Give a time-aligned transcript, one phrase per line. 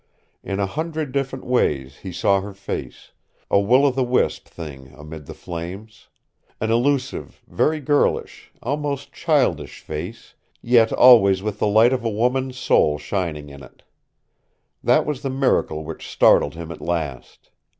[0.41, 3.11] In a hundred different ways he saw her face,
[3.51, 6.07] a will o the wisp thing amid the flames;
[6.59, 12.57] an illusive, very girlish, almost childish face yet always with the light of a woman's
[12.57, 13.83] soul shining in it.
[14.83, 17.51] That was the miracle which startled him at last.